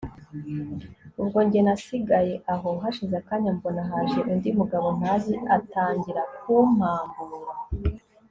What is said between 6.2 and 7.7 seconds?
kumpambura